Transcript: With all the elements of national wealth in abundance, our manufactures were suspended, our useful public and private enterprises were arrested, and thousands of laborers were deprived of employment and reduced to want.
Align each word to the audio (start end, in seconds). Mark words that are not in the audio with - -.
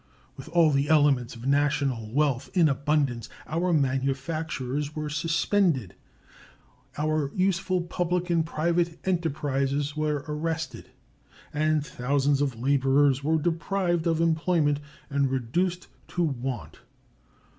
With 0.35 0.49
all 0.49 0.71
the 0.71 0.89
elements 0.89 1.35
of 1.35 1.45
national 1.45 2.09
wealth 2.11 2.49
in 2.55 2.67
abundance, 2.67 3.29
our 3.45 3.71
manufactures 3.71 4.95
were 4.95 5.11
suspended, 5.11 5.93
our 6.97 7.31
useful 7.35 7.81
public 7.81 8.31
and 8.31 8.43
private 8.43 8.97
enterprises 9.07 9.95
were 9.95 10.25
arrested, 10.27 10.89
and 11.53 11.85
thousands 11.85 12.41
of 12.41 12.59
laborers 12.59 13.23
were 13.23 13.37
deprived 13.39 14.07
of 14.07 14.19
employment 14.21 14.79
and 15.11 15.29
reduced 15.29 15.87
to 16.07 16.23
want. 16.23 16.79